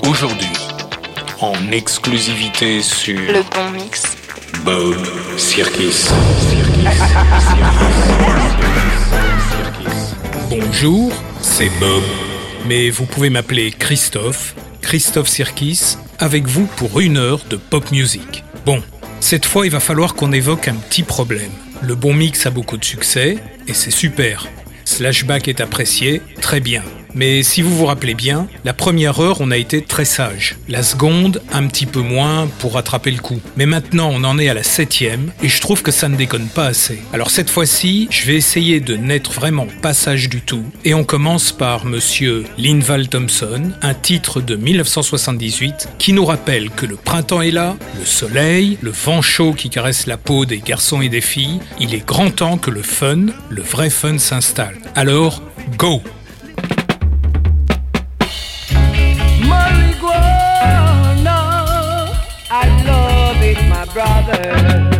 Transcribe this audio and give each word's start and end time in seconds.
Aujourd'hui, 0.05 0.57
en 1.39 1.71
exclusivité 1.71 2.81
sur 2.81 3.17
Le 3.17 3.43
bon 3.55 3.71
mix. 3.71 4.17
Bob 4.65 4.97
Circus. 5.37 6.11
Bonjour, 10.49 11.13
c'est 11.39 11.71
Bob. 11.79 12.03
Mais 12.67 12.89
vous 12.89 13.05
pouvez 13.05 13.29
m'appeler 13.29 13.71
Christophe, 13.71 14.53
Christophe 14.81 15.29
Sirkis, 15.29 15.95
avec 16.19 16.45
vous 16.45 16.65
pour 16.75 16.99
une 16.99 17.15
heure 17.15 17.39
de 17.49 17.55
pop 17.55 17.89
music. 17.93 18.43
Bon, 18.65 18.83
cette 19.21 19.45
fois 19.45 19.65
il 19.65 19.71
va 19.71 19.79
falloir 19.79 20.15
qu'on 20.15 20.33
évoque 20.33 20.67
un 20.67 20.75
petit 20.75 21.03
problème. 21.03 21.51
Le 21.81 21.95
bon 21.95 22.13
mix 22.13 22.45
a 22.45 22.49
beaucoup 22.49 22.77
de 22.77 22.83
succès, 22.83 23.37
et 23.67 23.73
c'est 23.73 23.91
super. 23.91 24.47
Slashback 24.83 25.47
est 25.47 25.61
apprécié, 25.61 26.21
très 26.41 26.59
bien. 26.59 26.83
Mais 27.15 27.43
si 27.43 27.61
vous 27.61 27.75
vous 27.75 27.85
rappelez 27.85 28.13
bien, 28.13 28.47
la 28.65 28.73
première 28.73 29.19
heure, 29.19 29.41
on 29.41 29.51
a 29.51 29.57
été 29.57 29.81
très 29.81 30.05
sage. 30.05 30.57
La 30.67 30.83
seconde, 30.83 31.41
un 31.51 31.67
petit 31.67 31.85
peu 31.85 32.01
moins 32.01 32.47
pour 32.59 32.73
rattraper 32.73 33.11
le 33.11 33.19
coup. 33.19 33.39
Mais 33.57 33.65
maintenant, 33.65 34.09
on 34.13 34.23
en 34.23 34.37
est 34.37 34.49
à 34.49 34.53
la 34.53 34.63
septième, 34.63 35.31
et 35.41 35.49
je 35.49 35.61
trouve 35.61 35.81
que 35.81 35.91
ça 35.91 36.09
ne 36.09 36.15
déconne 36.15 36.47
pas 36.47 36.67
assez. 36.67 36.99
Alors 37.13 37.31
cette 37.31 37.49
fois-ci, 37.49 38.07
je 38.11 38.25
vais 38.25 38.35
essayer 38.35 38.79
de 38.79 38.95
n'être 38.95 39.31
vraiment 39.31 39.67
pas 39.81 39.93
sage 39.93 40.29
du 40.29 40.41
tout. 40.41 40.63
Et 40.85 40.93
on 40.93 41.03
commence 41.03 41.51
par 41.51 41.85
Monsieur 41.85 42.45
Linval 42.57 43.07
Thompson, 43.07 43.71
un 43.81 43.93
titre 43.93 44.41
de 44.41 44.55
1978 44.55 45.89
qui 45.97 46.13
nous 46.13 46.25
rappelle 46.25 46.69
que 46.69 46.85
le 46.85 46.95
printemps 46.95 47.41
est 47.41 47.51
là, 47.51 47.75
le 47.97 48.05
soleil, 48.05 48.77
le 48.81 48.91
vent 48.91 49.21
chaud 49.21 49.53
qui 49.53 49.69
caresse 49.69 50.07
la 50.07 50.17
peau 50.17 50.45
des 50.45 50.59
garçons 50.59 51.01
et 51.01 51.09
des 51.09 51.21
filles. 51.21 51.59
Il 51.79 51.93
est 51.93 52.05
grand 52.05 52.29
temps 52.29 52.57
que 52.57 52.71
le 52.71 52.83
fun, 52.83 53.27
le 53.49 53.61
vrai 53.61 53.89
fun 53.89 54.17
s'installe. 54.17 54.77
Alors, 54.95 55.41
go! 55.77 56.01
Brother. 63.93 64.98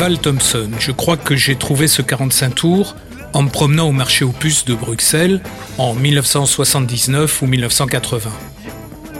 Linval 0.00 0.18
Thompson, 0.18 0.70
je 0.78 0.92
crois 0.92 1.18
que 1.18 1.36
j'ai 1.36 1.56
trouvé 1.56 1.86
ce 1.86 2.00
45 2.00 2.54
tours 2.54 2.96
en 3.34 3.42
me 3.42 3.50
promenant 3.50 3.86
au 3.86 3.92
marché 3.92 4.24
aux 4.24 4.32
puces 4.32 4.64
de 4.64 4.72
Bruxelles 4.72 5.42
en 5.76 5.92
1979 5.92 7.42
ou 7.42 7.46
1980. 7.46 8.30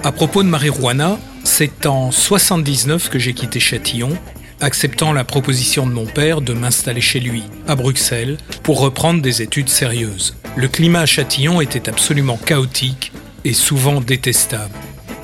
À 0.05 0.11
propos 0.11 0.43
de 0.43 0.49
marijuana, 0.49 1.19
c'est 1.45 1.85
en 1.85 2.11
79 2.11 3.11
que 3.11 3.19
j'ai 3.19 3.35
quitté 3.35 3.61
Châtillon, 3.61 4.17
acceptant 4.63 5.13
la 5.13 5.23
proposition 5.23 5.87
de 5.87 5.93
mon 5.93 6.07
père 6.07 6.41
de 6.41 6.55
m'installer 6.55 7.03
chez 7.03 7.21
lui, 7.21 7.43
à 7.69 7.77
Bruxelles, 7.77 8.39
pour 8.63 8.81
reprendre 8.81 9.21
des 9.21 9.43
études 9.43 9.69
sérieuses. 9.69 10.35
Le 10.57 10.69
climat 10.69 11.01
à 11.01 11.07
Châtillon 11.07 11.61
était 11.61 11.91
absolument 11.91 12.39
chaotique 12.39 13.13
et 13.45 13.53
souvent 13.53 14.01
détestable. 14.01 14.79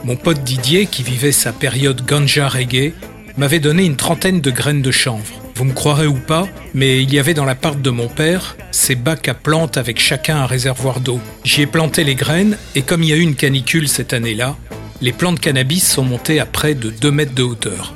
Mon 0.04 0.16
pote 0.16 0.44
Didier, 0.44 0.84
qui 0.84 1.02
vivait 1.02 1.32
sa 1.32 1.54
période 1.54 2.04
ganja 2.04 2.46
reggae, 2.46 2.92
m'avait 3.38 3.58
donné 3.58 3.86
une 3.86 3.96
trentaine 3.96 4.42
de 4.42 4.50
graines 4.50 4.82
de 4.82 4.90
chanvre. 4.90 5.35
Vous 5.56 5.64
me 5.64 5.72
croirez 5.72 6.06
ou 6.06 6.18
pas, 6.18 6.46
mais 6.74 7.02
il 7.02 7.14
y 7.14 7.18
avait 7.18 7.32
dans 7.32 7.46
l'appart 7.46 7.80
de 7.80 7.88
mon 7.88 8.08
père 8.08 8.58
ces 8.72 8.94
bacs 8.94 9.26
à 9.26 9.32
plantes 9.32 9.78
avec 9.78 9.98
chacun 9.98 10.36
un 10.36 10.44
réservoir 10.44 11.00
d'eau. 11.00 11.18
J'y 11.44 11.62
ai 11.62 11.66
planté 11.66 12.04
les 12.04 12.14
graines 12.14 12.58
et 12.74 12.82
comme 12.82 13.02
il 13.02 13.08
y 13.08 13.14
a 13.14 13.16
eu 13.16 13.20
une 13.22 13.36
canicule 13.36 13.88
cette 13.88 14.12
année-là, 14.12 14.54
les 15.00 15.14
plantes 15.14 15.40
cannabis 15.40 15.90
sont 15.90 16.04
montées 16.04 16.40
à 16.40 16.44
près 16.44 16.74
de 16.74 16.90
2 16.90 17.10
mètres 17.10 17.34
de 17.34 17.42
hauteur. 17.42 17.94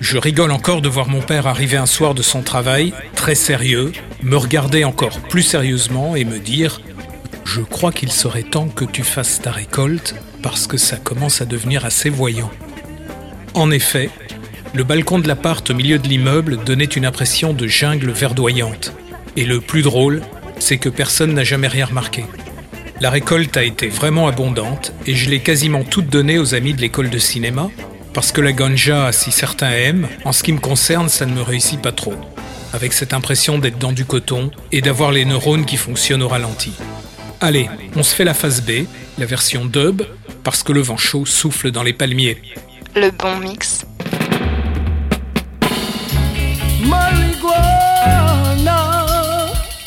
Je 0.00 0.18
rigole 0.18 0.50
encore 0.50 0.82
de 0.82 0.88
voir 0.90 1.08
mon 1.08 1.22
père 1.22 1.46
arriver 1.46 1.78
un 1.78 1.86
soir 1.86 2.12
de 2.12 2.20
son 2.20 2.42
travail, 2.42 2.92
très 3.14 3.34
sérieux, 3.34 3.92
me 4.22 4.36
regarder 4.36 4.84
encore 4.84 5.18
plus 5.30 5.40
sérieusement 5.40 6.14
et 6.14 6.26
me 6.26 6.38
dire 6.38 6.82
Je 7.46 7.62
crois 7.62 7.90
qu'il 7.90 8.12
serait 8.12 8.42
temps 8.42 8.68
que 8.68 8.84
tu 8.84 9.02
fasses 9.02 9.40
ta 9.40 9.50
récolte 9.50 10.14
parce 10.42 10.66
que 10.66 10.76
ça 10.76 10.98
commence 10.98 11.40
à 11.40 11.46
devenir 11.46 11.86
assez 11.86 12.10
voyant. 12.10 12.50
En 13.54 13.70
effet, 13.70 14.10
le 14.74 14.84
balcon 14.84 15.18
de 15.18 15.28
l'appart 15.28 15.68
au 15.70 15.74
milieu 15.74 15.98
de 15.98 16.08
l'immeuble 16.08 16.58
donnait 16.64 16.84
une 16.84 17.06
impression 17.06 17.52
de 17.52 17.66
jungle 17.66 18.10
verdoyante. 18.10 18.92
Et 19.36 19.44
le 19.44 19.60
plus 19.60 19.82
drôle, 19.82 20.22
c'est 20.58 20.78
que 20.78 20.88
personne 20.88 21.34
n'a 21.34 21.44
jamais 21.44 21.68
rien 21.68 21.86
remarqué. 21.86 22.24
La 23.00 23.10
récolte 23.10 23.56
a 23.56 23.62
été 23.62 23.88
vraiment 23.88 24.28
abondante 24.28 24.92
et 25.06 25.14
je 25.14 25.30
l'ai 25.30 25.40
quasiment 25.40 25.84
toute 25.84 26.08
donnée 26.08 26.38
aux 26.38 26.54
amis 26.54 26.74
de 26.74 26.80
l'école 26.80 27.10
de 27.10 27.18
cinéma, 27.18 27.70
parce 28.12 28.32
que 28.32 28.40
la 28.40 28.52
ganja, 28.52 29.12
si 29.12 29.30
certains 29.30 29.70
aiment, 29.70 30.08
en 30.24 30.32
ce 30.32 30.42
qui 30.42 30.52
me 30.52 30.58
concerne, 30.58 31.08
ça 31.08 31.24
ne 31.24 31.32
me 31.32 31.42
réussit 31.42 31.80
pas 31.80 31.92
trop. 31.92 32.14
Avec 32.72 32.92
cette 32.92 33.14
impression 33.14 33.58
d'être 33.58 33.78
dans 33.78 33.92
du 33.92 34.04
coton 34.04 34.50
et 34.72 34.80
d'avoir 34.80 35.12
les 35.12 35.24
neurones 35.24 35.64
qui 35.64 35.76
fonctionnent 35.76 36.22
au 36.22 36.28
ralenti. 36.28 36.72
Allez, 37.40 37.70
on 37.94 38.02
se 38.02 38.14
fait 38.14 38.24
la 38.24 38.34
phase 38.34 38.62
B, 38.62 38.86
la 39.16 39.26
version 39.26 39.64
dub, 39.64 40.02
parce 40.42 40.62
que 40.62 40.72
le 40.72 40.80
vent 40.80 40.96
chaud 40.96 41.24
souffle 41.24 41.70
dans 41.70 41.84
les 41.84 41.92
palmiers. 41.92 42.42
Le 42.96 43.10
bon 43.10 43.38
mix. 43.38 43.84
Marijuana, 46.80 48.78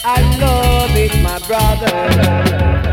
I 0.04 0.22
love 0.40 0.96
it, 0.98 1.14
my 1.24 1.40
brother. 1.48 2.91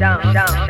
down, 0.00 0.32
down, 0.32 0.66
down. 0.66 0.69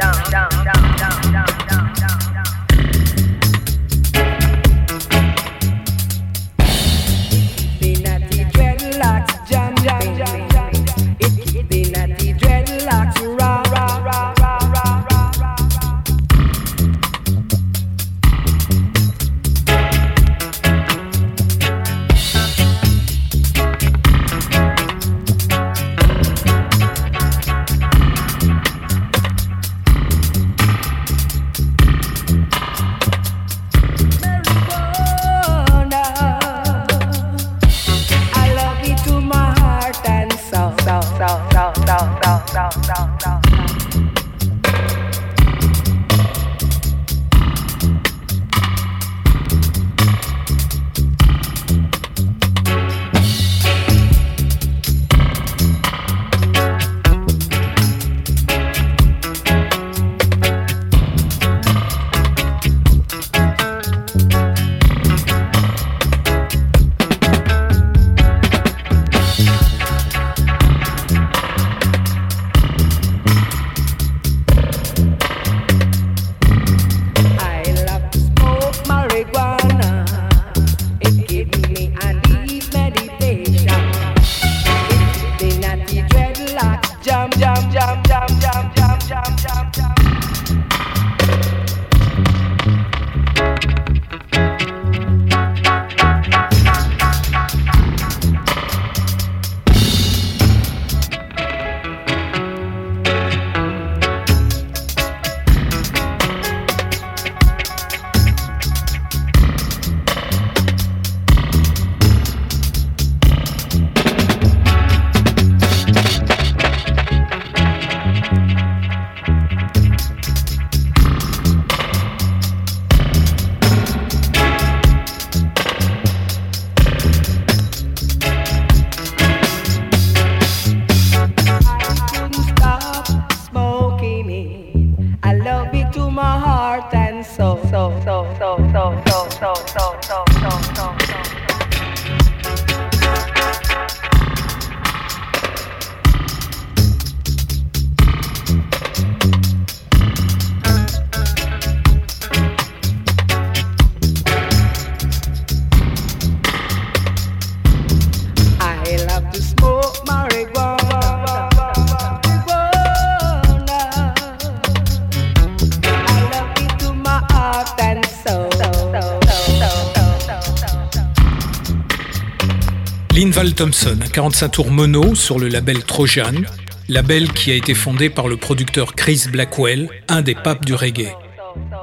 Linval 173.13 173.55
Thompson, 173.55 173.99
un 174.01 174.09
45 174.09 174.49
tours 174.51 174.71
mono 174.71 175.17
sur 175.17 175.41
le 175.41 175.49
label 175.49 175.83
Trojan, 175.83 176.45
label 176.89 177.33
qui 177.33 177.51
a 177.51 177.55
été 177.55 177.75
fondé 177.75 178.09
par 178.09 178.29
le 178.29 178.37
producteur 178.37 178.95
Chris 178.95 179.25
Blackwell, 179.33 179.89
un 180.09 180.23
des 180.23 180.37
papes 180.37 180.65
du 180.65 180.75
reggae. 180.75 181.13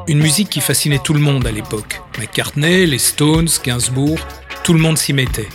Une 0.08 0.20
musique 0.20 0.50
qui 0.50 0.62
fascinait 0.62 1.02
tout 1.04 1.14
le 1.14 1.20
monde 1.20 1.46
à 1.46 1.52
l'époque. 1.52 2.02
McCartney, 2.18 2.86
les 2.86 2.98
Stones, 2.98 3.50
Gainsbourg, 3.64 4.18
tout 4.64 4.74
le 4.74 4.80
monde 4.80 4.98
s'y 4.98 5.12
mettait. 5.12 5.50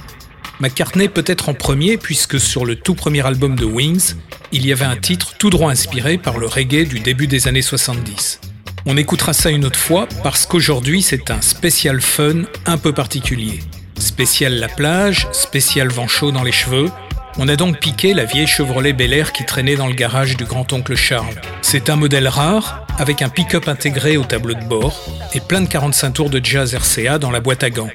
McCartney 0.61 1.09
peut-être 1.09 1.49
en 1.49 1.55
premier 1.55 1.97
puisque 1.97 2.39
sur 2.39 2.67
le 2.67 2.77
tout 2.77 2.95
premier 2.95 3.27
album 3.27 3.57
de 3.57 3.65
Wings, 3.65 4.15
il 4.53 4.67
y 4.67 4.73
avait 4.73 4.85
un 4.85 4.97
titre 4.97 5.35
tout 5.39 5.49
droit 5.49 5.71
inspiré 5.71 6.19
par 6.19 6.37
le 6.37 6.47
reggae 6.47 6.87
du 6.87 7.01
début 7.01 7.27
des 7.27 7.49
années 7.49 7.63
70. 7.63 8.41
On 8.85 8.99
écoutera 8.99 9.33
ça 9.33 9.49
une 9.49 9.65
autre 9.65 9.79
fois 9.79 10.07
parce 10.23 10.45
qu'aujourd'hui 10.45 11.01
c'est 11.01 11.31
un 11.31 11.41
spécial 11.41 12.03
fun 12.03 12.43
un 12.67 12.77
peu 12.77 12.93
particulier. 12.93 13.61
Spécial 13.99 14.55
la 14.55 14.69
plage, 14.69 15.29
spécial 15.33 15.89
vent 15.89 16.09
chaud 16.09 16.33
dans 16.33 16.43
les 16.43 16.53
cheveux, 16.53 16.91
On 17.39 17.49
a 17.49 17.57
donc 17.57 17.81
piqué 17.81 18.13
la 18.13 18.27
vieille 18.27 18.47
Chevrolet 18.47 18.93
Bel 18.93 19.15
Air 19.15 19.33
qui 19.33 19.47
traînait 19.47 19.77
dans 19.77 19.87
le 19.87 19.95
garage 19.95 20.37
du 20.37 20.45
grand-oncle 20.45 20.95
Charles. 20.95 21.41
C'est 21.63 21.89
un 21.89 21.97
modèle 21.97 22.29
rare, 22.29 22.87
avec 22.99 23.23
un 23.23 23.31
pick-up 23.31 23.69
intégré 23.69 24.19
au 24.19 24.25
tableau 24.25 24.53
de 24.53 24.65
bord 24.65 25.01
et 25.33 25.41
plein 25.41 25.63
de 25.63 25.67
45 25.67 26.11
tours 26.11 26.31
de 26.31 26.45
jazz 26.45 26.75
RCA 26.75 27.19
dans 27.19 27.31
la 27.31 27.41
boîte 27.41 27.63
à 27.63 27.71
gants. 27.71 27.91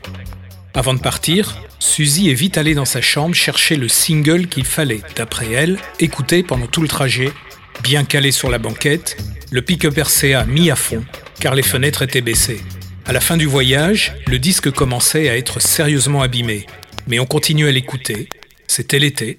Avant 0.73 0.95
de 0.95 0.99
partir, 0.99 1.55
Suzy 1.79 2.31
est 2.31 2.33
vite 2.33 2.57
allée 2.57 2.73
dans 2.73 2.85
sa 2.85 3.01
chambre 3.01 3.35
chercher 3.35 3.75
le 3.75 3.87
single 3.87 4.47
qu'il 4.47 4.65
fallait, 4.65 5.01
d'après 5.15 5.51
elle, 5.51 5.77
écouter 5.99 6.41
pendant 6.41 6.67
tout 6.67 6.81
le 6.81 6.87
trajet, 6.87 7.31
bien 7.83 8.03
calé 8.03 8.31
sur 8.31 8.49
la 8.49 8.57
banquette, 8.57 9.17
le 9.51 9.61
pick-up 9.61 9.97
RCA 9.97 10.45
mis 10.45 10.71
à 10.71 10.75
fond, 10.75 11.03
car 11.39 11.53
les 11.53 11.63
fenêtres 11.63 12.01
étaient 12.01 12.21
baissées. 12.21 12.61
À 13.07 13.13
la 13.13 13.21
fin 13.21 13.37
du 13.37 13.45
voyage, 13.45 14.13
le 14.27 14.37
disque 14.37 14.69
commençait 14.69 15.29
à 15.29 15.37
être 15.37 15.61
sérieusement 15.61 16.21
abîmé, 16.21 16.65
mais 17.07 17.19
on 17.19 17.25
continuait 17.25 17.69
à 17.69 17.71
l'écouter. 17.71 18.27
C'était 18.67 18.99
l'été. 18.99 19.37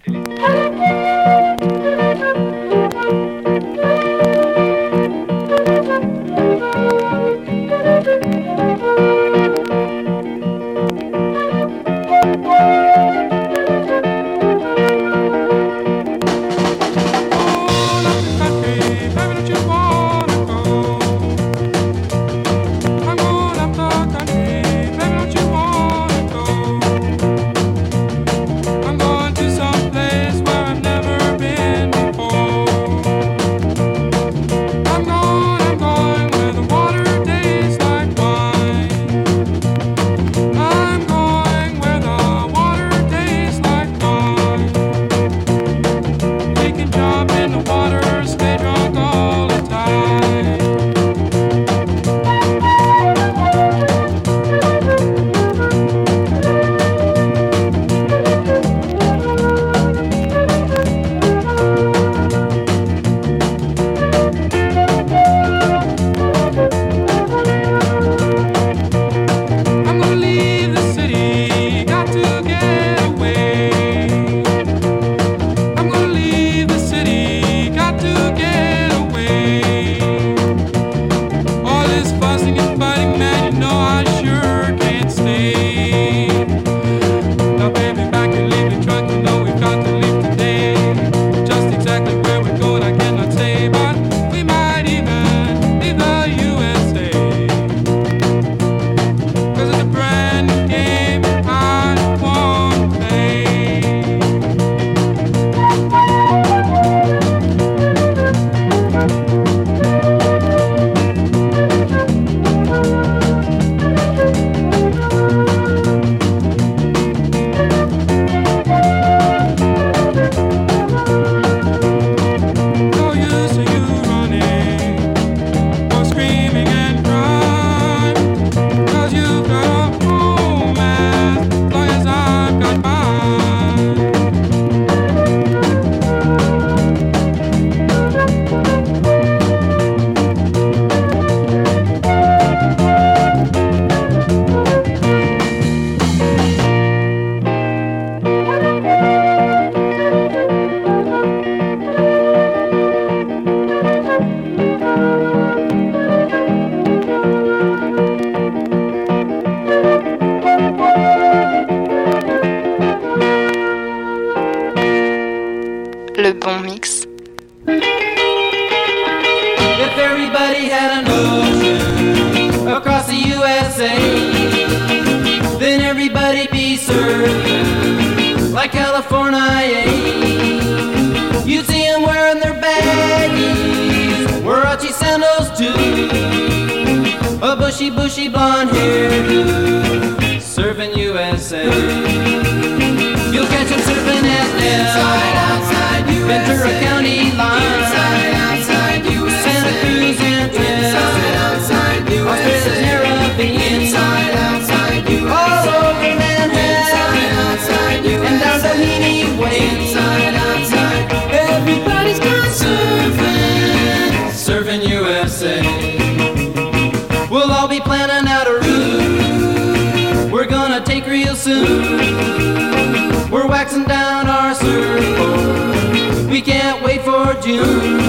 June. 227.49 228.05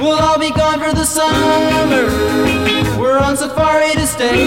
We'll 0.00 0.18
all 0.18 0.40
be 0.40 0.50
gone 0.50 0.80
for 0.80 0.92
the 0.92 1.04
summer. 1.04 2.06
We're 2.98 3.16
on 3.16 3.36
safari 3.36 3.92
to 3.92 4.06
stay. 4.08 4.42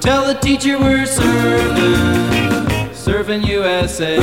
Tell 0.00 0.26
the 0.26 0.32
teacher 0.40 0.78
we're 0.78 1.04
surfing, 1.04 2.88
surfing 3.04 3.46
USA. 3.46 4.16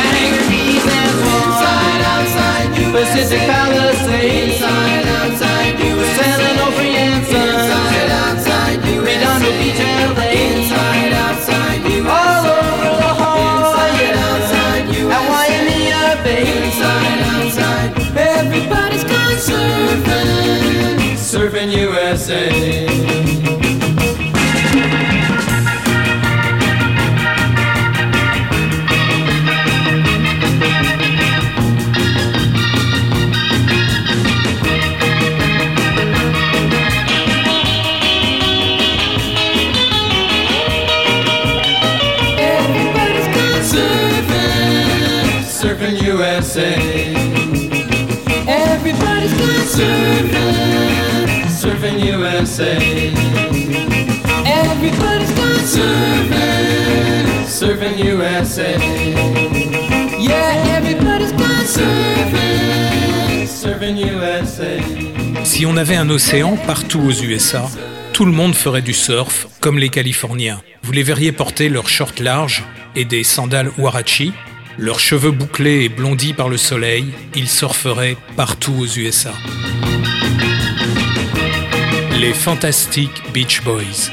Hang 0.00 0.32
trees 0.48 0.86
and 0.98 1.12
inside, 1.28 2.02
outside, 2.14 2.68
USA. 2.78 3.04
Pacific 3.04 3.40
Palisades, 3.40 4.54
inside, 4.54 5.06
outside, 5.20 5.78
USA. 5.78 6.24
San 6.24 6.40
and 6.40 7.26
Sun, 7.26 7.48
inside, 7.48 8.10
outside, 8.24 8.78
USA. 8.86 9.12
Redondo 9.12 9.50
Beach, 9.60 9.80
LA. 10.16 10.27
USA. 21.78 23.17
On 65.68 65.76
avait 65.76 65.96
un 65.96 66.08
océan 66.08 66.56
partout 66.56 66.98
aux 67.00 67.12
USA, 67.12 67.68
tout 68.14 68.24
le 68.24 68.32
monde 68.32 68.54
ferait 68.54 68.80
du 68.80 68.94
surf, 68.94 69.46
comme 69.60 69.78
les 69.78 69.90
Californiens. 69.90 70.62
Vous 70.82 70.92
les 70.92 71.02
verriez 71.02 71.30
porter 71.30 71.68
leurs 71.68 71.90
shorts 71.90 72.20
larges 72.20 72.64
et 72.96 73.04
des 73.04 73.22
sandales 73.22 73.70
Warachi, 73.76 74.32
leurs 74.78 74.98
cheveux 74.98 75.30
bouclés 75.30 75.84
et 75.84 75.88
blondis 75.90 76.32
par 76.32 76.48
le 76.48 76.56
soleil, 76.56 77.08
ils 77.34 77.50
surferaient 77.50 78.16
partout 78.34 78.76
aux 78.78 78.86
USA. 78.86 79.34
Les 82.18 82.32
fantastiques 82.32 83.22
Beach 83.34 83.62
Boys. 83.62 84.10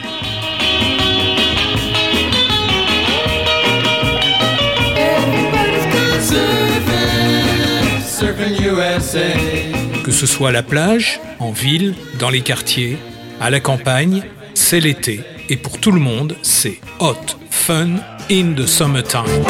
Que 10.15 10.21
ce 10.21 10.27
soit 10.27 10.47
à 10.47 10.51
la 10.53 10.63
plage, 10.63 11.19
en 11.39 11.51
ville, 11.51 11.93
dans 12.19 12.29
les 12.29 12.39
quartiers, 12.39 12.97
à 13.41 13.49
la 13.49 13.59
campagne, 13.59 14.23
c'est 14.53 14.79
l'été. 14.79 15.19
Et 15.49 15.57
pour 15.57 15.77
tout 15.77 15.91
le 15.91 15.99
monde, 15.99 16.37
c'est 16.41 16.79
hot, 17.01 17.35
fun, 17.49 17.97
in 18.31 18.53
the 18.53 18.65
summertime. 18.65 19.43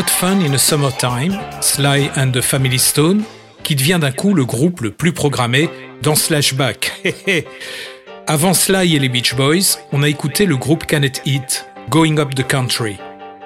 Hot 0.00 0.08
Fun 0.08 0.40
in 0.40 0.54
a 0.54 0.58
Summertime, 0.58 1.38
Sly 1.60 2.10
and 2.16 2.30
the 2.32 2.40
Family 2.40 2.78
Stone, 2.78 3.22
qui 3.62 3.76
devient 3.76 3.98
d'un 4.00 4.12
coup 4.12 4.32
le 4.32 4.46
groupe 4.46 4.80
le 4.80 4.92
plus 4.92 5.12
programmé 5.12 5.68
dans 6.02 6.14
Slashback. 6.14 6.90
Avant 8.26 8.54
Sly 8.54 8.96
et 8.96 8.98
les 8.98 9.10
Beach 9.10 9.34
Boys, 9.34 9.76
on 9.92 10.02
a 10.02 10.08
écouté 10.08 10.46
le 10.46 10.56
groupe 10.56 10.86
Canet 10.86 11.20
Heat, 11.26 11.66
Going 11.90 12.16
Up 12.16 12.34
the 12.34 12.46
Country, 12.46 12.96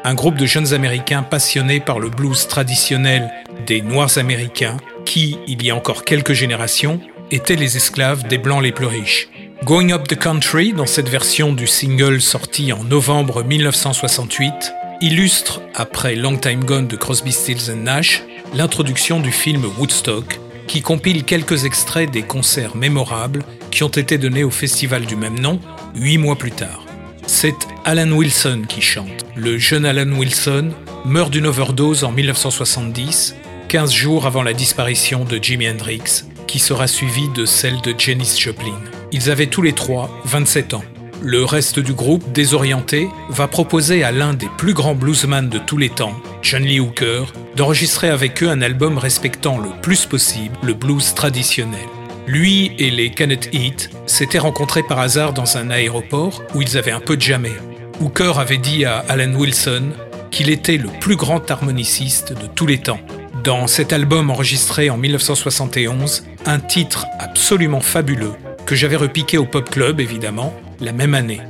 un 0.05 0.15
groupe 0.15 0.37
de 0.37 0.47
jeunes 0.47 0.73
américains 0.73 1.25
passionnés 1.25 1.81
par 1.81 1.99
le 1.99 2.09
blues 2.09 2.47
traditionnel 2.47 3.33
des 3.67 3.83
Noirs 3.83 4.17
américains 4.17 4.77
qui, 5.05 5.39
il 5.49 5.61
y 5.65 5.73
a 5.73 5.75
encore 5.75 6.05
quelques 6.05 6.35
générations, 6.35 7.01
étaient 7.33 7.57
les 7.57 7.77
esclaves 7.77 8.29
des 8.29 8.39
Blancs 8.39 8.63
les 8.63 8.71
plus 8.71 8.87
riches. 8.87 9.29
Going 9.65 9.91
Up 9.91 10.07
the 10.07 10.17
Country, 10.17 10.73
dans 10.73 10.87
cette 10.87 11.09
version 11.09 11.53
du 11.53 11.67
single 11.67 12.21
sorti 12.21 12.73
en 12.73 12.85
novembre 12.85 13.43
1968, 13.43 14.73
illustre, 15.01 15.61
après 15.75 16.15
Long 16.15 16.37
Time 16.37 16.65
Gone 16.65 16.87
de 16.87 16.97
Crosby, 16.97 17.33
Stills 17.33 17.71
and 17.71 17.83
Nash, 17.83 18.23
l'introduction 18.55 19.21
du 19.21 19.33
film 19.33 19.65
Woodstock, 19.79 20.41
qui 20.67 20.83
compile 20.83 21.25
quelques 21.25 21.65
extraits 21.65 22.11
des 22.11 22.23
concerts 22.23 22.77
mémorables 22.77 23.43
qui 23.71 23.83
ont 23.83 23.89
été 23.89 24.19
donnés 24.19 24.45
au 24.45 24.51
festival 24.51 25.05
du 25.05 25.17
même 25.17 25.39
nom, 25.39 25.61
huit 25.95 26.19
mois 26.19 26.37
plus 26.37 26.53
tard. 26.53 26.85
C'est 27.27 27.57
Alan 27.85 28.11
Wilson 28.11 28.63
qui 28.69 28.81
chante. 28.81 29.25
Le 29.37 29.59
jeune 29.59 29.85
Alan 29.87 30.11
Wilson 30.13 30.71
meurt 31.05 31.31
d'une 31.31 31.47
overdose 31.47 32.05
en 32.05 32.13
1970, 32.13 33.35
15 33.69 33.93
jours 33.93 34.27
avant 34.27 34.43
la 34.43 34.53
disparition 34.53 35.25
de 35.25 35.39
Jimi 35.43 35.69
Hendrix, 35.69 36.25
qui 36.47 36.59
sera 36.59 36.87
suivie 36.87 37.29
de 37.35 37.47
celle 37.47 37.81
de 37.81 37.95
Janis 37.97 38.37
Joplin. 38.39 38.79
Ils 39.13 39.31
avaient 39.31 39.47
tous 39.47 39.63
les 39.63 39.73
trois 39.73 40.11
27 40.25 40.75
ans. 40.75 40.85
Le 41.27 41.43
reste 41.43 41.79
du 41.79 41.95
groupe, 41.95 42.33
désorienté, 42.33 43.09
va 43.31 43.49
proposer 43.49 44.05
à 44.05 44.13
l'un 44.13 44.35
des 44.35 44.51
plus 44.59 44.75
grands 44.75 44.95
bluesmen 44.95 45.49
de 45.49 45.57
tous 45.59 45.79
les 45.79 45.89
temps, 45.89 46.13
John 46.43 46.63
Lee 46.63 46.81
Hooker, 46.81 47.33
d'enregistrer 47.57 48.11
avec 48.11 48.43
eux 48.43 48.51
un 48.51 48.61
album 48.61 48.99
respectant 48.99 49.57
le 49.57 49.71
plus 49.81 50.05
possible 50.05 50.55
le 50.63 50.75
blues 50.75 51.15
traditionnel. 51.15 51.87
Lui 52.27 52.73
et 52.79 52.91
les 52.91 53.11
Canet 53.11 53.49
Heat 53.55 53.89
s'étaient 54.05 54.39
rencontrés 54.39 54.83
par 54.83 54.99
hasard 54.99 55.33
dans 55.33 55.57
un 55.57 55.71
aéroport 55.71 56.43
où 56.55 56.61
ils 56.61 56.77
avaient 56.77 56.91
un 56.91 57.01
peu 57.01 57.19
jamais. 57.19 57.55
Hooker 58.01 58.39
avait 58.39 58.59
dit 58.59 58.85
à 58.85 58.99
Alan 59.09 59.33
Wilson 59.33 59.93
qu'il 60.31 60.51
était 60.51 60.77
le 60.77 60.91
plus 61.01 61.17
grand 61.17 61.51
harmoniciste 61.51 62.35
de 62.35 62.47
tous 62.55 62.67
les 62.67 62.83
temps. 62.83 63.01
Dans 63.43 63.67
cet 63.67 63.95
album 63.95 64.29
enregistré 64.29 64.91
en 64.91 64.99
1971, 64.99 66.27
un 66.45 66.61
titre 66.61 67.07
absolument 67.19 67.81
fabuleux 67.81 68.35
que 68.67 68.75
j'avais 68.75 68.97
repiqué 68.97 69.39
au 69.39 69.47
Pop 69.47 69.71
Club 69.71 70.01
évidemment 70.01 70.55
la 70.85 70.93
même 70.93 71.15
année. 71.15 71.41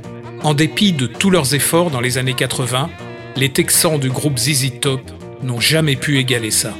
En 0.43 0.53
dépit 0.53 0.93
de 0.93 1.05
tous 1.05 1.29
leurs 1.29 1.53
efforts 1.53 1.91
dans 1.91 2.01
les 2.01 2.17
années 2.17 2.33
80, 2.33 2.89
les 3.35 3.49
Texans 3.49 3.99
du 3.99 4.09
groupe 4.09 4.39
ZZ 4.39 4.79
Top 4.79 5.01
n'ont 5.43 5.59
jamais 5.59 5.95
pu 5.95 6.17
égaler 6.17 6.51
ça. 6.51 6.73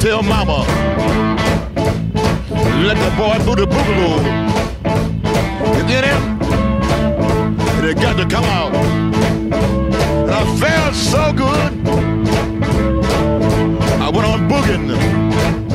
Tell 0.00 0.22
mama, 0.22 0.64
let 2.86 2.96
the 2.96 3.10
boy 3.16 3.36
do 3.44 3.56
the 3.56 3.66
boogaloo. 3.66 4.22
You 5.76 5.82
get 5.88 6.04
him, 6.04 6.38
it? 6.40 7.82
They 7.82 7.94
got 7.94 8.16
to 8.16 8.24
come 8.24 8.44
out. 8.44 8.72
And 8.76 10.30
I 10.30 10.56
felt 10.56 10.94
so 10.94 11.32
good. 11.32 11.88
I 14.00 14.08
went 14.08 14.24
on 14.24 14.48
booging. 14.48 15.67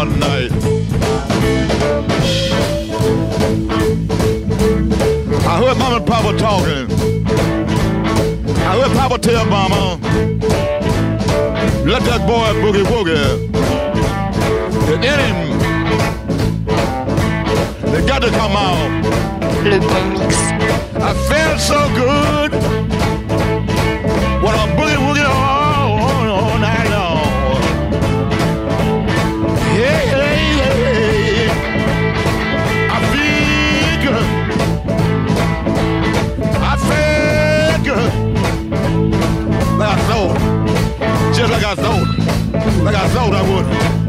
One 0.00 0.18
night. 0.18 0.50
I 5.46 5.54
heard 5.60 5.76
Mama 5.76 5.96
and 5.96 6.06
Papa 6.06 6.38
talking. 6.38 6.86
I 8.60 8.78
heard 8.78 8.92
Papa 8.96 9.18
tell 9.18 9.44
Mama, 9.44 9.98
let 11.84 12.02
that 12.08 12.22
boy 12.26 12.48
boogie 12.62 12.86
woogie. 12.92 13.28
In 14.94 15.18
him, 15.26 15.38
they 17.92 18.02
got 18.06 18.22
to 18.22 18.30
come 18.30 18.56
out. 18.56 18.90
Le 19.64 19.78
bon 19.80 20.18
mix. 20.18 20.34
I 21.08 21.12
felt 21.28 21.60
so 21.60 21.78
good 21.94 22.89
I 41.70 41.74
thought, 41.76 42.82
like 42.82 42.96
I 42.96 43.08
thought 43.10 43.32
I 43.32 43.42
would. 43.48 43.99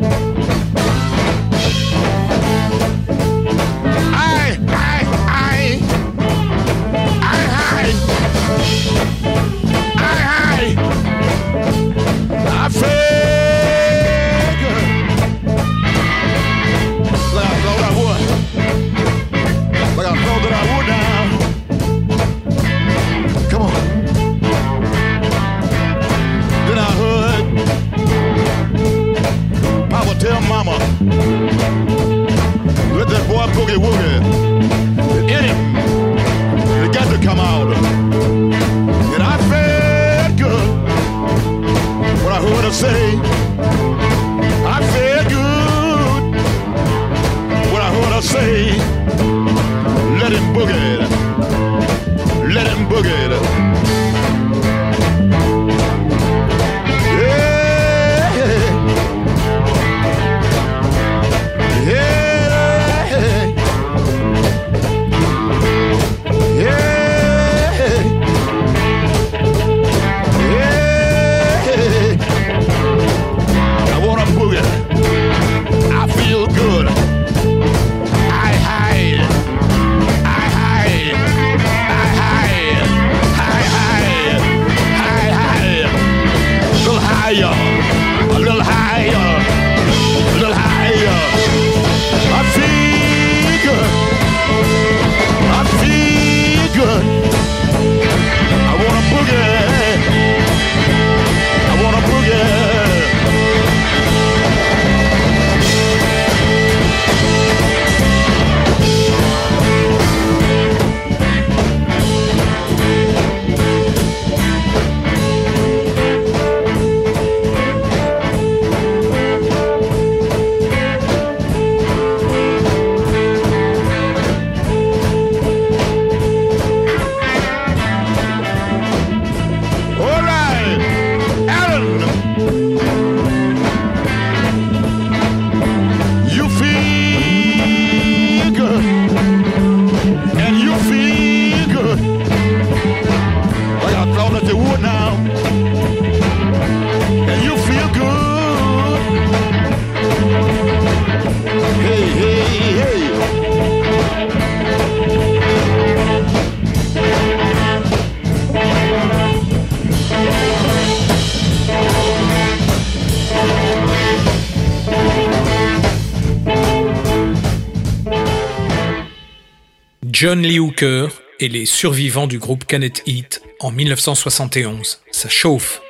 John 170.21 170.43
Lee 170.43 170.59
Hooker 170.59 171.07
et 171.39 171.47
les 171.47 171.65
survivants 171.65 172.27
du 172.27 172.37
groupe 172.37 172.65
Canet 172.65 173.01
Heat 173.07 173.41
en 173.59 173.71
1971. 173.71 174.99
Ça 175.09 175.29
chauffe. 175.29 175.81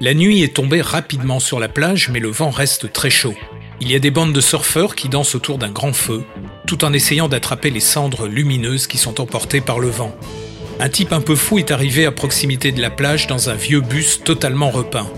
La 0.00 0.14
nuit 0.14 0.42
est 0.42 0.54
tombée 0.54 0.80
rapidement 0.80 1.38
sur 1.38 1.60
la 1.60 1.68
plage, 1.68 2.08
mais 2.08 2.18
le 2.18 2.30
vent 2.30 2.48
reste 2.48 2.90
très 2.94 3.10
chaud. 3.10 3.34
Il 3.82 3.92
y 3.92 3.94
a 3.94 3.98
des 3.98 4.10
bandes 4.10 4.32
de 4.32 4.40
surfeurs 4.40 4.94
qui 4.94 5.10
dansent 5.10 5.34
autour 5.34 5.58
d'un 5.58 5.70
grand 5.70 5.92
feu, 5.92 6.24
tout 6.66 6.82
en 6.82 6.94
essayant 6.94 7.28
d'attraper 7.28 7.68
les 7.68 7.80
cendres 7.80 8.26
lumineuses 8.26 8.86
qui 8.86 8.96
sont 8.96 9.20
emportées 9.20 9.60
par 9.60 9.80
le 9.80 9.90
vent. 9.90 10.16
Un 10.80 10.88
type 10.88 11.12
un 11.12 11.20
peu 11.20 11.36
fou 11.36 11.58
est 11.58 11.70
arrivé 11.70 12.06
à 12.06 12.10
proximité 12.10 12.72
de 12.72 12.80
la 12.80 12.88
plage 12.88 13.26
dans 13.26 13.50
un 13.50 13.54
vieux 13.54 13.82
bus 13.82 14.22
totalement 14.24 14.70
repeint. 14.70 15.10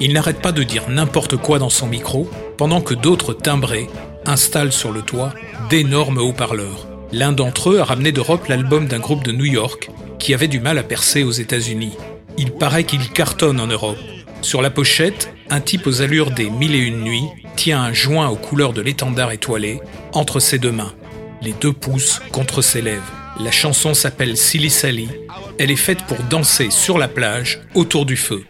Il 0.00 0.12
n'arrête 0.12 0.42
pas 0.42 0.50
de 0.50 0.64
dire 0.64 0.88
n'importe 0.88 1.36
quoi 1.36 1.60
dans 1.60 1.70
son 1.70 1.86
micro, 1.86 2.28
pendant 2.56 2.80
que 2.80 2.94
d'autres 2.94 3.32
timbrés 3.32 3.86
installent 4.26 4.72
sur 4.72 4.90
le 4.90 5.02
toit 5.02 5.32
d'énormes 5.70 6.18
haut-parleurs. 6.18 6.91
L'un 7.12 7.32
d'entre 7.32 7.70
eux 7.70 7.78
a 7.78 7.84
ramené 7.84 8.10
d'Europe 8.10 8.48
l'album 8.48 8.86
d'un 8.86 8.98
groupe 8.98 9.22
de 9.22 9.32
New 9.32 9.44
York 9.44 9.90
qui 10.18 10.32
avait 10.32 10.48
du 10.48 10.60
mal 10.60 10.78
à 10.78 10.82
percer 10.82 11.22
aux 11.22 11.30
États-Unis. 11.30 11.92
Il 12.38 12.52
paraît 12.52 12.84
qu'il 12.84 13.10
cartonne 13.10 13.60
en 13.60 13.66
Europe. 13.66 13.98
Sur 14.40 14.62
la 14.62 14.70
pochette, 14.70 15.30
un 15.50 15.60
type 15.60 15.86
aux 15.86 16.00
allures 16.00 16.30
des 16.30 16.48
mille 16.48 16.74
et 16.74 16.78
une 16.78 17.02
nuits 17.02 17.28
tient 17.54 17.82
un 17.82 17.92
joint 17.92 18.30
aux 18.30 18.36
couleurs 18.36 18.72
de 18.72 18.80
l'étendard 18.80 19.30
étoilé 19.30 19.80
entre 20.14 20.40
ses 20.40 20.58
deux 20.58 20.72
mains, 20.72 20.94
les 21.42 21.52
deux 21.52 21.74
pouces 21.74 22.22
contre 22.32 22.62
ses 22.62 22.80
lèvres. 22.80 23.12
La 23.38 23.50
chanson 23.50 23.92
s'appelle 23.92 24.38
Silly 24.38 24.70
Sally. 24.70 25.08
Elle 25.58 25.70
est 25.70 25.76
faite 25.76 26.02
pour 26.04 26.18
danser 26.30 26.70
sur 26.70 26.96
la 26.96 27.08
plage 27.08 27.60
autour 27.74 28.06
du 28.06 28.16
feu. 28.16 28.44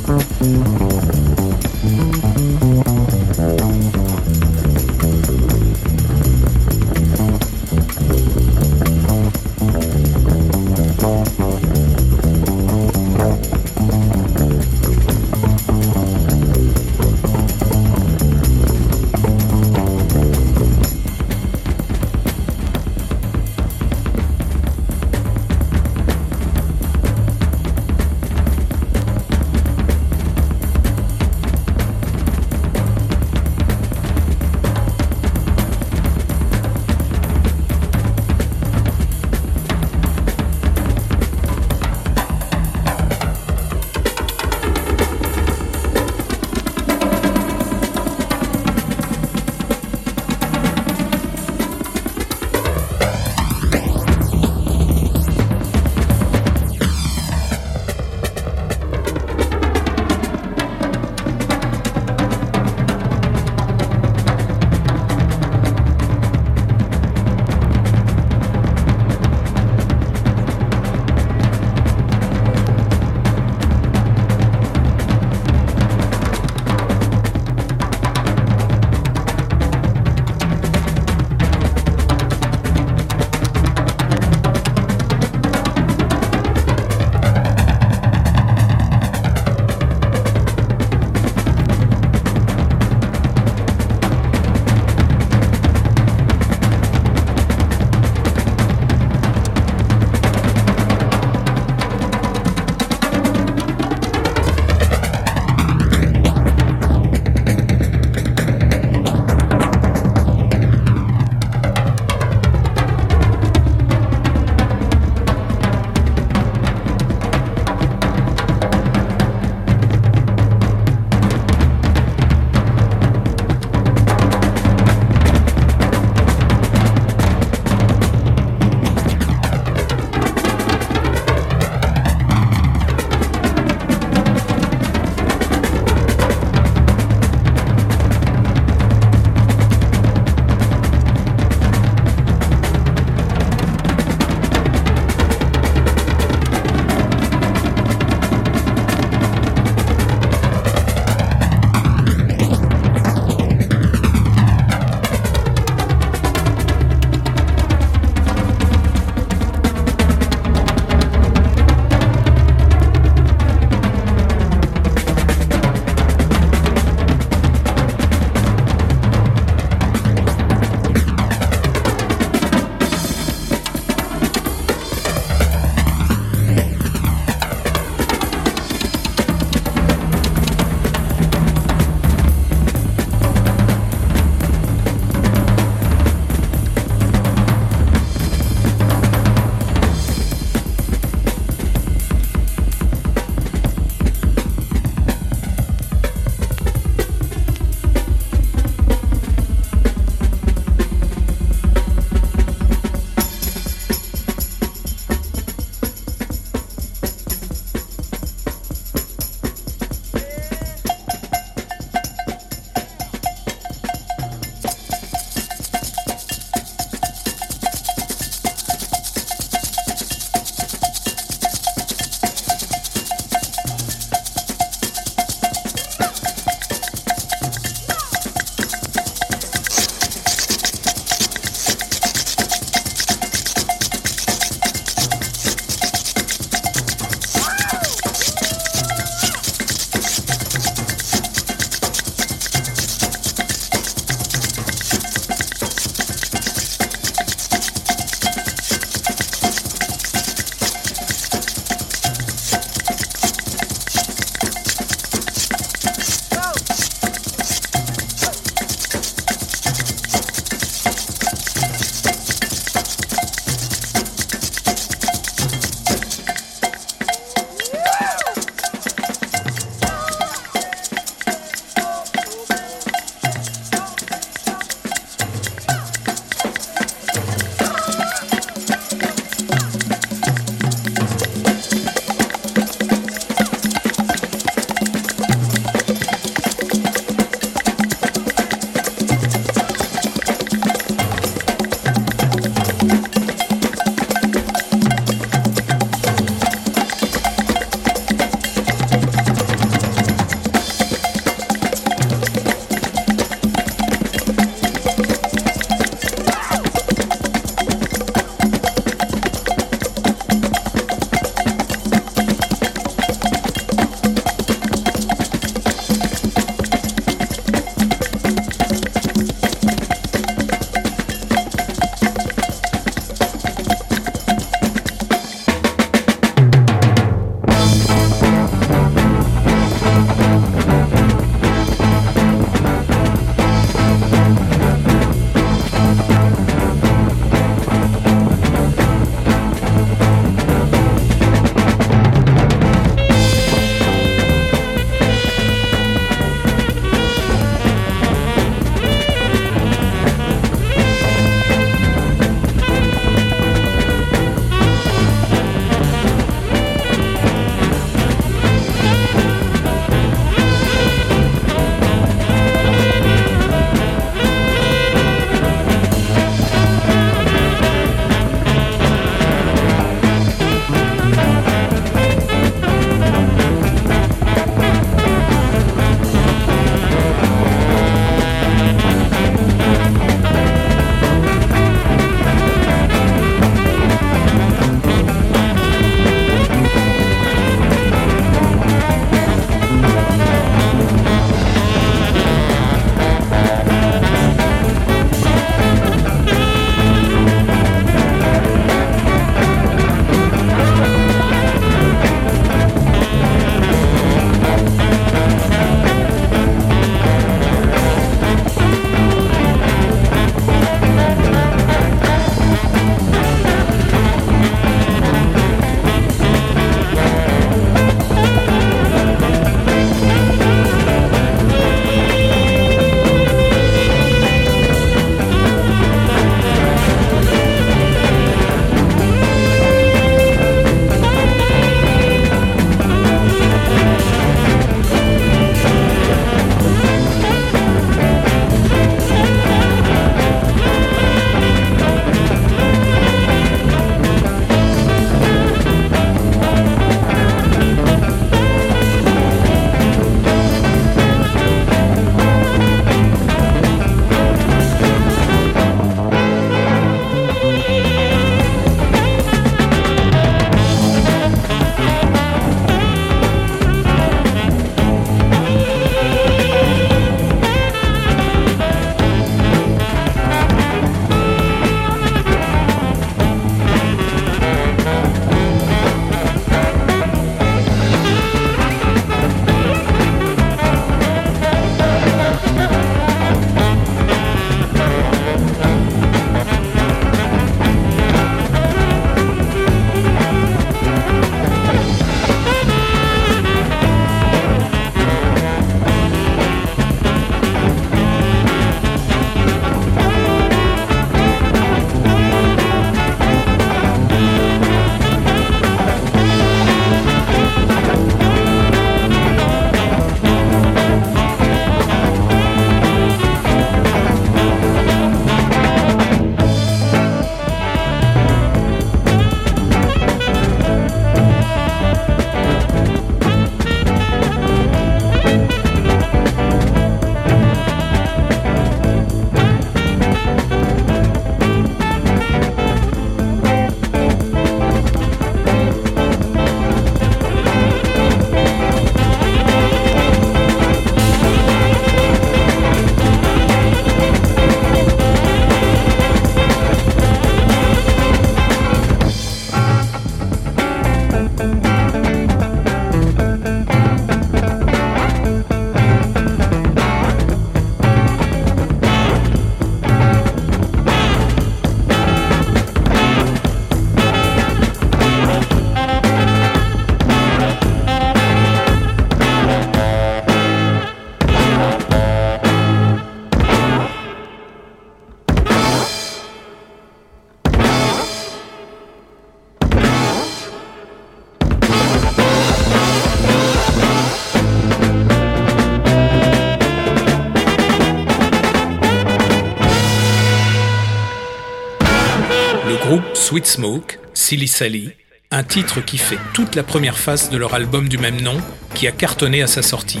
Smoke, 593.52 593.98
Silly 594.14 594.48
Sally, 594.48 594.92
un 595.30 595.42
titre 595.42 595.82
qui 595.82 595.98
fait 595.98 596.16
toute 596.32 596.54
la 596.54 596.62
première 596.62 596.96
face 596.96 597.28
de 597.28 597.36
leur 597.36 597.52
album 597.52 597.86
du 597.86 597.98
même 597.98 598.18
nom, 598.18 598.38
qui 598.72 598.86
a 598.86 598.92
cartonné 598.92 599.42
à 599.42 599.46
sa 599.46 599.60
sortie. 599.60 600.00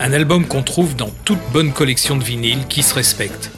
Un 0.00 0.14
album 0.14 0.46
qu'on 0.46 0.62
trouve 0.62 0.96
dans 0.96 1.10
toute 1.26 1.38
bonne 1.52 1.74
collection 1.74 2.16
de 2.16 2.24
vinyles 2.24 2.66
qui 2.66 2.82
se 2.82 2.94
respecte. 2.94 3.50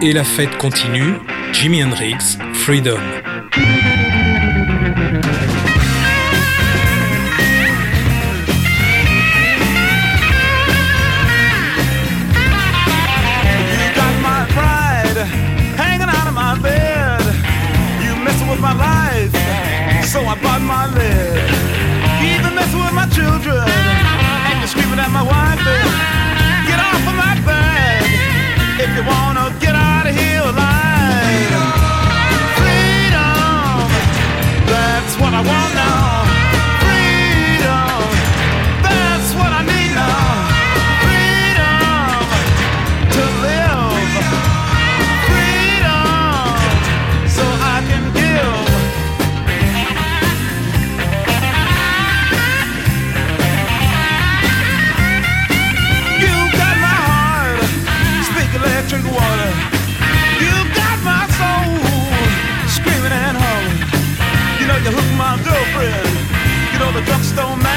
Et 0.00 0.14
la 0.14 0.24
fête 0.24 0.56
continue, 0.56 1.16
Jimi 1.52 1.84
Hendrix, 1.84 2.38
Freedom. 2.54 3.02
that 24.98 25.10
my 25.12 25.22
wife 25.22 25.84
is. 25.84 25.87
The 67.38 67.67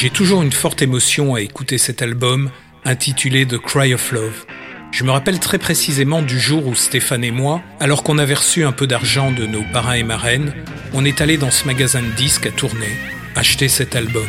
J'ai 0.00 0.10
toujours 0.10 0.44
une 0.44 0.52
forte 0.52 0.80
émotion 0.80 1.34
à 1.34 1.40
écouter 1.40 1.76
cet 1.76 2.02
album 2.02 2.52
intitulé 2.84 3.44
The 3.44 3.58
Cry 3.58 3.94
of 3.94 4.12
Love. 4.12 4.46
Je 4.92 5.02
me 5.02 5.10
rappelle 5.10 5.40
très 5.40 5.58
précisément 5.58 6.22
du 6.22 6.38
jour 6.38 6.68
où 6.68 6.76
Stéphane 6.76 7.24
et 7.24 7.32
moi, 7.32 7.62
alors 7.80 8.04
qu'on 8.04 8.18
avait 8.18 8.34
reçu 8.34 8.64
un 8.64 8.70
peu 8.70 8.86
d'argent 8.86 9.32
de 9.32 9.44
nos 9.44 9.64
parrains 9.72 9.94
et 9.94 10.04
marraines, 10.04 10.54
on 10.92 11.04
est 11.04 11.20
allé 11.20 11.36
dans 11.36 11.50
ce 11.50 11.66
magasin 11.66 12.00
de 12.00 12.12
disques 12.12 12.46
à 12.46 12.52
tourner, 12.52 12.96
acheter 13.34 13.66
cet 13.66 13.96
album. 13.96 14.28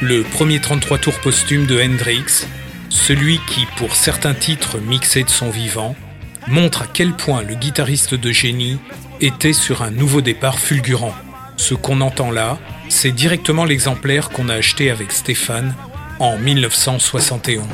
Le 0.00 0.22
premier 0.22 0.60
33 0.60 0.98
tours 0.98 1.18
posthume 1.18 1.66
de 1.66 1.82
Hendrix, 1.82 2.46
celui 2.88 3.40
qui, 3.48 3.66
pour 3.76 3.96
certains 3.96 4.34
titres 4.34 4.78
mixés 4.78 5.24
de 5.24 5.30
son 5.30 5.50
vivant, 5.50 5.96
montre 6.46 6.82
à 6.82 6.86
quel 6.86 7.12
point 7.12 7.42
le 7.42 7.56
guitariste 7.56 8.14
de 8.14 8.30
génie 8.30 8.78
était 9.20 9.52
sur 9.52 9.82
un 9.82 9.90
nouveau 9.90 10.20
départ 10.20 10.60
fulgurant. 10.60 11.14
Ce 11.56 11.74
qu'on 11.74 12.02
entend 12.02 12.30
là, 12.30 12.60
c'est 12.88 13.12
directement 13.12 13.64
l'exemplaire 13.64 14.30
qu'on 14.30 14.48
a 14.48 14.54
acheté 14.54 14.90
avec 14.90 15.12
Stéphane 15.12 15.74
en 16.18 16.38
1971. 16.38 17.64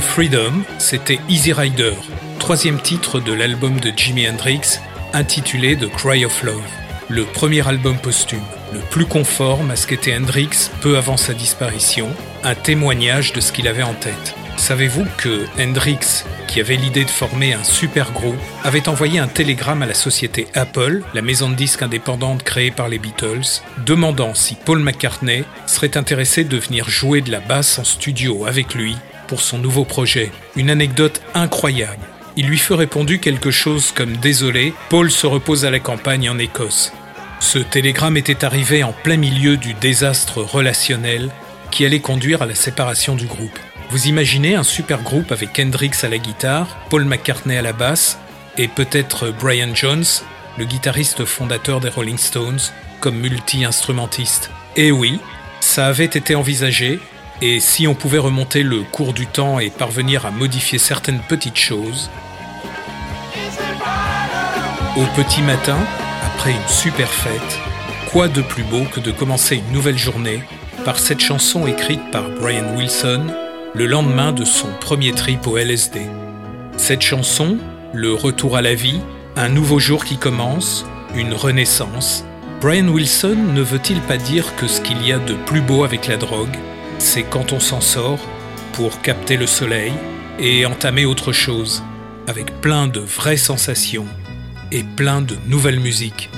Freedom, 0.00 0.62
c'était 0.78 1.18
Easy 1.28 1.52
Rider, 1.52 1.92
troisième 2.38 2.80
titre 2.80 3.20
de 3.20 3.32
l'album 3.32 3.80
de 3.80 3.92
Jimi 3.96 4.28
Hendrix 4.28 4.80
intitulé 5.12 5.76
The 5.76 5.88
Cry 5.90 6.24
of 6.24 6.42
Love, 6.42 6.62
le 7.08 7.24
premier 7.24 7.66
album 7.66 7.96
posthume, 7.96 8.42
le 8.72 8.80
plus 8.80 9.06
conforme 9.06 9.70
à 9.70 9.76
ce 9.76 9.86
qu'était 9.86 10.14
Hendrix 10.14 10.70
peu 10.80 10.96
avant 10.96 11.16
sa 11.16 11.34
disparition, 11.34 12.08
un 12.42 12.54
témoignage 12.54 13.32
de 13.32 13.40
ce 13.40 13.52
qu'il 13.52 13.68
avait 13.68 13.82
en 13.82 13.94
tête. 13.94 14.34
Savez-vous 14.56 15.06
que 15.16 15.46
Hendrix, 15.58 16.24
qui 16.46 16.60
avait 16.60 16.76
l'idée 16.76 17.04
de 17.04 17.10
former 17.10 17.54
un 17.54 17.64
super 17.64 18.12
groupe, 18.12 18.36
avait 18.64 18.88
envoyé 18.88 19.18
un 19.18 19.28
télégramme 19.28 19.82
à 19.82 19.86
la 19.86 19.94
société 19.94 20.46
Apple, 20.54 21.02
la 21.14 21.22
maison 21.22 21.48
de 21.48 21.54
disques 21.54 21.82
indépendante 21.82 22.42
créée 22.42 22.70
par 22.70 22.88
les 22.88 22.98
Beatles, 22.98 23.62
demandant 23.84 24.34
si 24.34 24.56
Paul 24.56 24.80
McCartney 24.80 25.44
serait 25.66 25.96
intéressé 25.96 26.44
de 26.44 26.56
venir 26.56 26.88
jouer 26.88 27.20
de 27.20 27.30
la 27.30 27.40
basse 27.40 27.78
en 27.78 27.84
studio 27.84 28.46
avec 28.46 28.74
lui 28.74 28.96
pour 29.26 29.40
son 29.40 29.58
nouveau 29.58 29.84
projet. 29.84 30.30
Une 30.56 30.70
anecdote 30.70 31.20
incroyable. 31.34 32.04
Il 32.36 32.46
lui 32.46 32.58
fut 32.58 32.74
répondu 32.74 33.18
quelque 33.18 33.50
chose 33.50 33.92
comme 33.92 34.16
Désolé, 34.16 34.74
Paul 34.88 35.10
se 35.10 35.26
repose 35.26 35.64
à 35.64 35.70
la 35.70 35.80
campagne 35.80 36.28
en 36.28 36.38
Écosse. 36.38 36.92
Ce 37.40 37.58
télégramme 37.58 38.16
était 38.16 38.44
arrivé 38.44 38.82
en 38.82 38.92
plein 38.92 39.16
milieu 39.16 39.56
du 39.56 39.74
désastre 39.74 40.42
relationnel 40.42 41.30
qui 41.70 41.84
allait 41.84 42.00
conduire 42.00 42.42
à 42.42 42.46
la 42.46 42.54
séparation 42.54 43.14
du 43.14 43.26
groupe. 43.26 43.58
Vous 43.90 44.08
imaginez 44.08 44.54
un 44.54 44.62
super 44.62 45.02
groupe 45.02 45.32
avec 45.32 45.58
Hendrix 45.58 45.92
à 46.02 46.08
la 46.08 46.18
guitare, 46.18 46.66
Paul 46.90 47.04
McCartney 47.04 47.56
à 47.56 47.62
la 47.62 47.72
basse 47.72 48.18
et 48.58 48.68
peut-être 48.68 49.30
Brian 49.30 49.74
Jones, 49.74 50.04
le 50.58 50.64
guitariste 50.64 51.24
fondateur 51.24 51.80
des 51.80 51.88
Rolling 51.88 52.18
Stones, 52.18 52.60
comme 53.00 53.18
multi-instrumentiste. 53.18 54.50
Et 54.76 54.90
oui, 54.90 55.20
ça 55.60 55.86
avait 55.86 56.04
été 56.04 56.34
envisagé, 56.34 56.98
et 57.42 57.60
si 57.60 57.86
on 57.86 57.94
pouvait 57.94 58.18
remonter 58.18 58.62
le 58.62 58.82
cours 58.82 59.12
du 59.12 59.26
temps 59.26 59.58
et 59.58 59.70
parvenir 59.70 60.24
à 60.24 60.30
modifier 60.30 60.78
certaines 60.78 61.20
petites 61.20 61.58
choses, 61.58 62.10
au 64.96 65.04
petit 65.14 65.42
matin, 65.42 65.76
après 66.24 66.52
une 66.52 66.68
super 66.68 67.08
fête, 67.08 67.60
quoi 68.10 68.28
de 68.28 68.40
plus 68.40 68.62
beau 68.62 68.84
que 68.90 69.00
de 69.00 69.10
commencer 69.10 69.56
une 69.56 69.72
nouvelle 69.72 69.98
journée 69.98 70.42
par 70.84 70.98
cette 70.98 71.20
chanson 71.20 71.66
écrite 71.66 72.10
par 72.10 72.30
Brian 72.30 72.74
Wilson 72.76 73.26
le 73.74 73.86
lendemain 73.86 74.32
de 74.32 74.46
son 74.46 74.68
premier 74.80 75.12
trip 75.12 75.46
au 75.46 75.58
LSD. 75.58 76.00
Cette 76.78 77.02
chanson, 77.02 77.58
le 77.92 78.14
retour 78.14 78.56
à 78.56 78.62
la 78.62 78.74
vie, 78.74 79.00
un 79.36 79.50
nouveau 79.50 79.78
jour 79.78 80.06
qui 80.06 80.16
commence, 80.16 80.86
une 81.14 81.34
renaissance, 81.34 82.24
Brian 82.62 82.88
Wilson 82.88 83.36
ne 83.54 83.60
veut-il 83.60 84.00
pas 84.00 84.16
dire 84.16 84.56
que 84.56 84.66
ce 84.66 84.80
qu'il 84.80 85.06
y 85.06 85.12
a 85.12 85.18
de 85.18 85.34
plus 85.34 85.60
beau 85.60 85.84
avec 85.84 86.06
la 86.06 86.16
drogue, 86.16 86.56
c'est 86.98 87.22
quand 87.22 87.52
on 87.52 87.60
s'en 87.60 87.80
sort 87.80 88.20
pour 88.72 89.00
capter 89.00 89.36
le 89.36 89.46
soleil 89.46 89.92
et 90.38 90.66
entamer 90.66 91.04
autre 91.06 91.32
chose, 91.32 91.82
avec 92.26 92.60
plein 92.60 92.88
de 92.88 93.00
vraies 93.00 93.36
sensations 93.36 94.06
et 94.72 94.82
plein 94.82 95.22
de 95.22 95.36
nouvelles 95.46 95.80
musiques. 95.80 96.28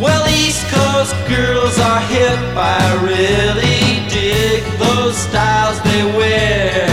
Well, 0.00 0.22
East 0.28 0.64
Coast 0.70 1.14
girls 1.26 1.78
are 1.78 2.00
hip. 2.00 2.38
I 2.54 2.94
really 3.02 4.06
dig 4.10 4.62
those 4.78 5.16
styles 5.16 5.80
they 5.82 6.04
wear. 6.18 6.86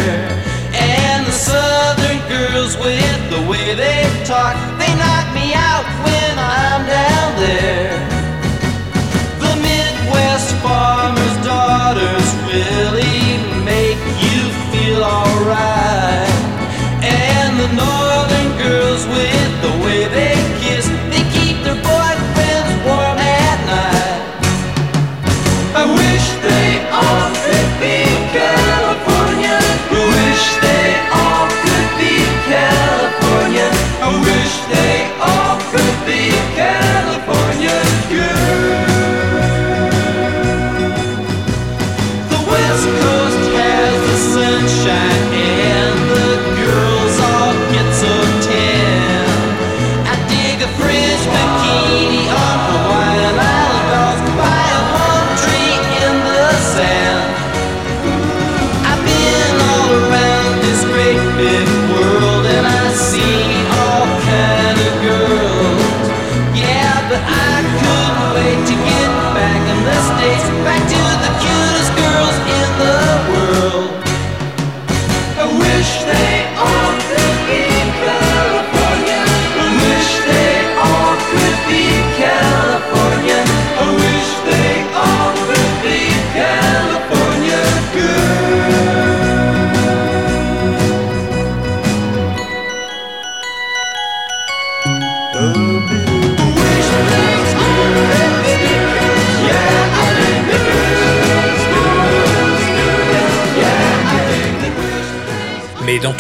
And 0.74 1.26
the 1.26 1.32
Southern 1.32 2.20
girls, 2.30 2.78
with 2.78 3.30
the 3.30 3.41
way 3.50 3.76
they 3.76 4.08
talk, 4.26 4.56
they 4.80 4.94
knock 4.96 5.28
me 5.36 5.54
out 5.54 5.86
when 6.06 6.39
I'm 6.39 6.86
down 6.88 7.36
there. 7.38 8.00
The 9.39 9.54
Midwest 9.62 10.56
farmers' 10.64 10.93
alright. 15.04 15.72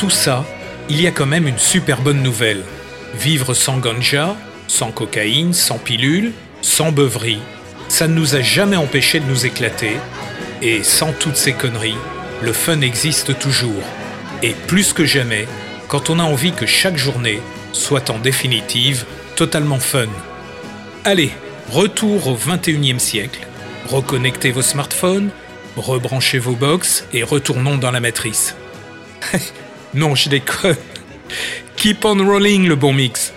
Tout 0.03 0.09
ça, 0.09 0.43
il 0.89 1.01
y 1.01 1.07
a 1.07 1.11
quand 1.11 1.25
même 1.25 1.47
une 1.47 1.57
super 1.57 2.01
bonne 2.01 2.21
nouvelle. 2.21 2.61
Vivre 3.15 3.53
sans 3.53 3.77
ganja, 3.77 4.35
sans 4.67 4.91
cocaïne, 4.91 5.53
sans 5.53 5.77
pilule, 5.77 6.33
sans 6.61 6.91
beuverie, 6.91 7.39
ça 7.87 8.09
ne 8.09 8.13
nous 8.13 8.35
a 8.35 8.41
jamais 8.41 8.75
empêché 8.75 9.21
de 9.21 9.25
nous 9.25 9.45
éclater. 9.45 9.95
Et 10.61 10.83
sans 10.83 11.13
toutes 11.13 11.37
ces 11.37 11.53
conneries, 11.53 11.95
le 12.41 12.51
fun 12.51 12.81
existe 12.81 13.39
toujours. 13.39 13.81
Et 14.41 14.53
plus 14.67 14.91
que 14.91 15.05
jamais, 15.05 15.47
quand 15.87 16.09
on 16.09 16.19
a 16.19 16.23
envie 16.23 16.51
que 16.51 16.65
chaque 16.65 16.97
journée 16.97 17.39
soit 17.71 18.09
en 18.09 18.19
définitive 18.19 19.05
totalement 19.37 19.79
fun. 19.79 20.09
Allez, 21.05 21.31
retour 21.71 22.27
au 22.27 22.35
21e 22.35 22.99
siècle. 22.99 23.47
Reconnectez 23.87 24.51
vos 24.51 24.61
smartphones, 24.61 25.29
rebranchez 25.77 26.39
vos 26.39 26.57
box 26.57 27.05
et 27.13 27.23
retournons 27.23 27.77
dans 27.77 27.91
la 27.91 28.01
matrice. 28.01 28.57
non, 29.93 30.15
je 30.15 30.29
déconne. 30.29 30.75
Keep 31.75 32.05
on 32.05 32.25
rolling 32.25 32.67
le 32.67 32.75
bon 32.75 32.93
mix. 32.93 33.33